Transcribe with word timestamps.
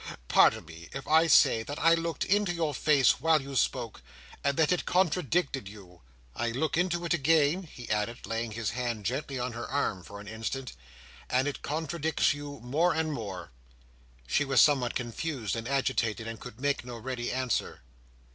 Pardon 0.27 0.65
me 0.65 0.89
if 0.93 1.07
I 1.07 1.27
say 1.27 1.61
that 1.61 1.77
I 1.77 1.93
looked 1.93 2.25
into 2.25 2.51
your 2.51 2.73
face 2.73 3.21
while 3.21 3.39
you 3.39 3.55
spoke, 3.55 4.01
and 4.43 4.57
that 4.57 4.71
it 4.71 4.83
contradicted 4.87 5.67
you. 5.69 6.01
I 6.35 6.49
look 6.49 6.75
into 6.75 7.05
it 7.05 7.13
again," 7.13 7.61
he 7.71 7.87
added, 7.87 8.25
laying 8.25 8.53
his 8.53 8.71
hand 8.71 9.05
gently 9.05 9.37
on 9.37 9.51
her 9.53 9.67
arm, 9.69 10.01
for 10.03 10.19
an 10.19 10.27
instant, 10.27 10.73
"and 11.29 11.47
it 11.47 11.61
contradicts 11.61 12.33
you 12.33 12.59
more 12.63 12.95
and 12.95 13.13
more." 13.13 13.51
She 14.25 14.43
was 14.43 14.59
somewhat 14.59 14.95
confused 14.95 15.55
and 15.55 15.67
agitated, 15.67 16.25
and 16.27 16.39
could 16.39 16.59
make 16.59 16.83
no 16.83 16.97
ready 16.97 17.31
answer. 17.31 17.83